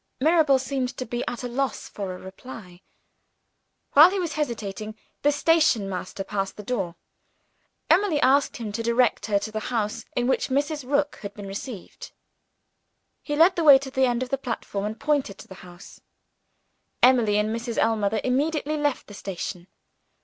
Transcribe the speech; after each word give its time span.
Mirabel 0.19 0.57
seemed 0.57 0.97
to 0.97 1.05
be 1.05 1.23
at 1.27 1.43
a 1.43 1.47
loss 1.47 1.87
for 1.87 2.15
a 2.15 2.17
reply. 2.17 2.81
While 3.93 4.09
he 4.09 4.17
was 4.17 4.33
hesitating, 4.33 4.97
the 5.21 5.31
station 5.31 5.87
master 5.87 6.23
passed 6.23 6.57
the 6.57 6.63
door. 6.63 6.95
Emily 7.87 8.19
asked 8.19 8.57
him 8.57 8.71
to 8.71 8.81
direct 8.81 9.27
her 9.27 9.37
to 9.37 9.51
the 9.51 9.59
house 9.69 10.05
in 10.15 10.25
which 10.25 10.47
Mrs. 10.47 10.89
Rook 10.89 11.19
had 11.21 11.35
been 11.35 11.45
received. 11.45 12.13
He 13.21 13.35
led 13.35 13.55
the 13.55 13.63
way 13.63 13.77
to 13.77 13.91
the 13.91 14.07
end 14.07 14.23
of 14.23 14.29
the 14.29 14.39
platform, 14.39 14.85
and 14.85 14.99
pointed 14.99 15.37
to 15.37 15.47
the 15.47 15.53
house. 15.61 16.01
Emily 17.03 17.37
and 17.37 17.55
Mrs. 17.55 17.77
Ellmother 17.77 18.21
immediately 18.23 18.77
left 18.77 19.05
the 19.05 19.13
station. 19.13 19.67